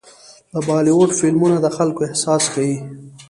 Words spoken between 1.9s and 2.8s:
احساس ښيي.